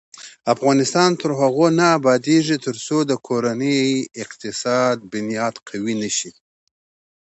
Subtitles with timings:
[0.53, 3.79] افغانستان تر هغو نه ابادیږي، ترڅو د کورنۍ
[4.23, 6.31] اقتصادي بنیادي قوي نشي.